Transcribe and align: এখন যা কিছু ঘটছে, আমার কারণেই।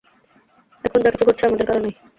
এখন 0.83 0.99
যা 1.03 1.09
কিছু 1.11 1.23
ঘটছে, 1.27 1.43
আমার 1.47 1.67
কারণেই। 1.69 1.93